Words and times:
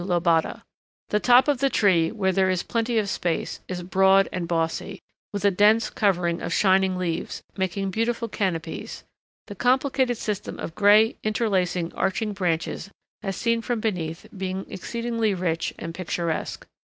lobata_). 0.03 0.63
The 1.09 1.19
top 1.19 1.47
of 1.47 1.59
the 1.59 1.69
tree 1.69 2.11
where 2.11 2.31
there 2.31 2.49
is 2.49 2.63
plenty 2.63 2.97
of 2.97 3.07
space 3.07 3.59
is 3.67 3.83
broad 3.83 4.27
and 4.31 4.47
bossy, 4.47 4.99
with 5.31 5.45
a 5.45 5.51
dense 5.51 5.91
covering 5.91 6.41
of 6.41 6.51
shining 6.51 6.97
leaves, 6.97 7.43
making 7.55 7.91
delightful 7.91 8.27
canopies, 8.27 9.03
the 9.45 9.53
complicated 9.53 10.17
system 10.17 10.57
of 10.57 10.73
gray, 10.73 11.17
interlacing, 11.23 11.93
arching 11.93 12.33
branches 12.33 12.89
as 13.21 13.35
seen 13.37 13.61
from 13.61 13.79
beneath 13.79 14.25
being 14.35 14.65
exceedingly 14.71 15.35
rich 15.35 15.71
and 15.77 15.93
picturesque. 15.93 16.65